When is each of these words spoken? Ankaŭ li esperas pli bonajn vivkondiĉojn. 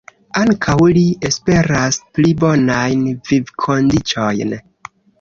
Ankaŭ 0.39 0.77
li 0.97 1.03
esperas 1.29 2.01
pli 2.17 2.33
bonajn 2.41 3.07
vivkondiĉojn. 3.31 4.61